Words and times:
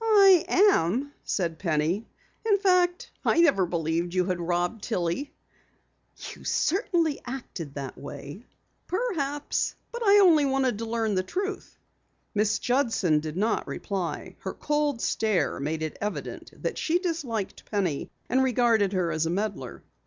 "I 0.00 0.46
am," 0.48 1.12
said 1.24 1.58
Penny. 1.58 2.08
"In 2.46 2.56
fact, 2.56 3.10
I 3.22 3.40
never 3.42 3.66
believed 3.66 4.12
that 4.12 4.16
you 4.16 4.24
had 4.24 4.40
robbed 4.40 4.82
Tillie." 4.82 5.34
"You 6.34 6.42
certainly 6.42 7.20
acted 7.26 7.74
that 7.74 7.98
way." 7.98 8.46
"Perhaps, 8.86 9.76
I 9.94 10.20
only 10.22 10.46
wanted 10.46 10.78
to 10.78 10.86
learn 10.86 11.14
the 11.16 11.22
truth." 11.22 11.78
Miss 12.34 12.58
Judson 12.58 13.20
did 13.20 13.36
not 13.36 13.68
reply. 13.68 14.36
Her 14.38 14.54
cold 14.54 15.02
stare 15.02 15.60
made 15.60 15.82
it 15.82 15.98
evident 16.00 16.54
that 16.62 16.78
she 16.78 16.98
disliked 16.98 17.70
Penny 17.70 18.10
and 18.30 18.42
regarded 18.42 18.94
her 18.94 19.12
as 19.12 19.26
a 19.26 19.30
meddler. 19.30 19.82